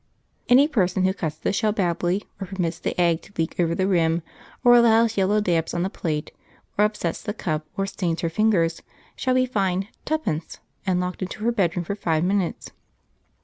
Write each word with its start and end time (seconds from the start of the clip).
Any 0.49 0.67
person 0.67 1.05
who 1.05 1.13
cuts 1.13 1.35
the 1.37 1.53
shell 1.53 1.71
badly, 1.73 2.23
or 2.41 2.47
permits 2.47 2.79
the 2.79 2.99
egg 2.99 3.21
to 3.21 3.33
leak 3.37 3.59
over 3.59 3.75
the 3.75 3.85
rim, 3.85 4.23
or 4.63 4.73
allows 4.73 5.15
yellow 5.15 5.39
dabs 5.39 5.75
on 5.75 5.83
the 5.83 5.91
plate, 5.91 6.31
or 6.75 6.85
upsets 6.85 7.21
the 7.21 7.35
cup, 7.35 7.67
or 7.77 7.85
stains 7.85 8.21
her 8.21 8.27
fingers, 8.31 8.81
shall 9.15 9.35
be 9.35 9.45
fined 9.45 9.89
'tuppence' 10.05 10.57
and 10.87 10.99
locked 10.99 11.21
into 11.21 11.43
her 11.43 11.51
bedroom 11.51 11.85
for 11.85 11.93
five 11.93 12.23
minutes." 12.23 12.71